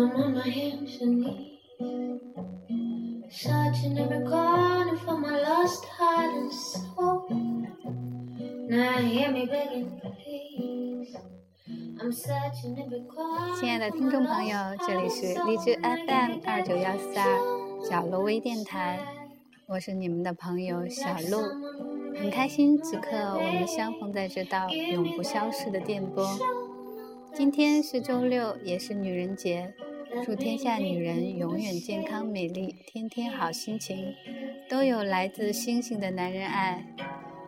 [0.00, 1.60] I'm on my hands and knees,
[3.28, 7.28] searching every corner for my lost heart and soul.
[8.70, 11.14] Now hear me begging, please.
[12.00, 13.60] I'm searching every corner.
[13.60, 19.00] 亲爱的听众朋友，这里是荔枝 FM 二九幺四二小鹿微电台，
[19.66, 21.42] 我是你们的朋友小鹿，
[22.18, 26.26] 很开心此刻我们相逢在这道永不消逝的电波。
[27.34, 29.72] 今天是周六，也是女人节，
[30.24, 34.12] 祝天下女人永远健康美丽，天天好心情，
[34.68, 36.84] 都有来自星星的男人爱。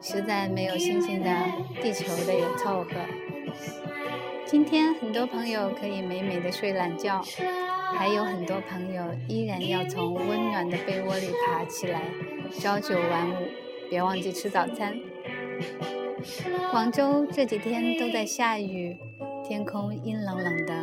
[0.01, 1.31] 实在没有星星的，
[1.83, 2.91] 地球的也凑合。
[4.47, 7.21] 今天很多朋友可以美美的睡懒觉，
[7.97, 12.03] 还有很多朋友依然要从温暖的被窝里爬起来，
[12.61, 13.49] 朝九晚五，
[13.91, 14.97] 别忘记吃早餐。
[16.71, 18.97] 广州这几天都在下雨，
[19.45, 20.75] 天空阴冷冷的，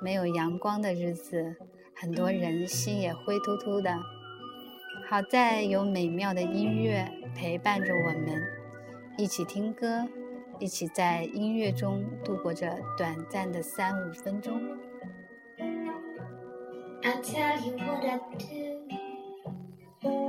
[0.00, 1.56] 没有阳光的日子，
[1.94, 3.94] 很多人心也灰突突的。
[5.08, 8.42] 好在有美妙的音乐陪伴着我们，
[9.16, 10.06] 一起听歌，
[10.58, 14.60] 一起在音乐中度过着短暂的三五分钟。
[17.02, 18.46] I tell you what I do.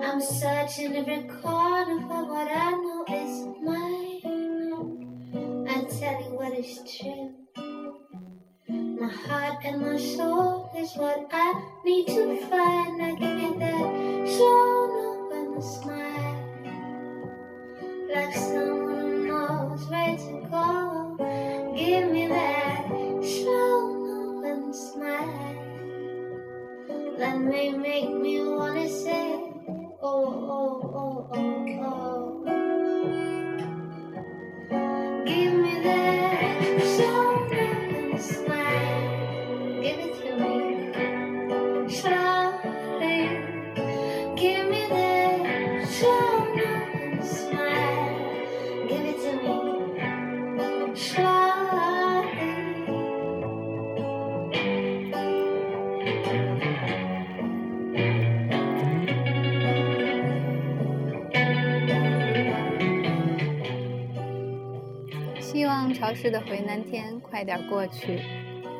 [0.02, 4.22] I'm searching every corner for what I know is mine.
[5.68, 7.19] I tell you what is true.
[9.70, 11.54] And my soul is what I
[11.86, 13.00] need to find.
[13.04, 16.44] I give that slow open smile.
[18.12, 21.74] Like someone knows where to go.
[21.78, 22.88] Give me that
[23.22, 25.54] slow open smile.
[27.20, 29.54] That may make me wanna say,
[30.02, 30.26] oh,
[30.58, 32.69] oh, oh, oh, oh.
[65.52, 68.22] 希望潮湿的回南天快点过去，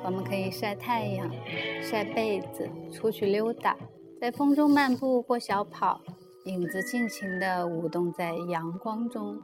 [0.04, 1.28] 我们可以晒太阳、
[1.82, 3.76] 晒被子，出去溜达，
[4.22, 6.00] 在风中漫步或小跑，
[6.46, 9.42] 影子尽情地舞动在阳光中。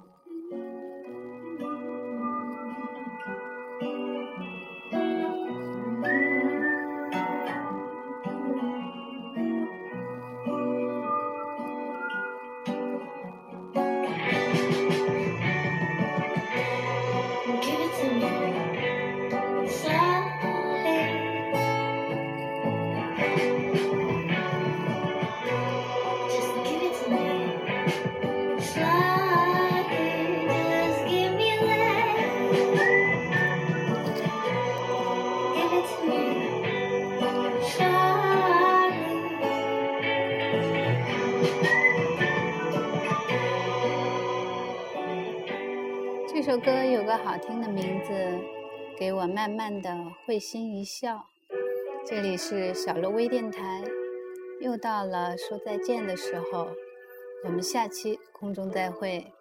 [46.27, 48.11] 这首歌有个好听的名字，
[48.97, 49.95] 给我慢慢的
[50.25, 51.25] 会心一笑。
[52.05, 53.83] 这里是小鹿微电台，
[54.61, 56.67] 又到了说再见的时候，
[57.45, 59.31] 我们下期空中再会。